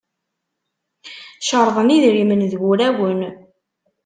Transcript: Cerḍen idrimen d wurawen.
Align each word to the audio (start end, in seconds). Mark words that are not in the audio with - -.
Cerḍen 1.47 1.93
idrimen 1.95 2.41
d 2.51 2.53
wurawen. 2.61 3.19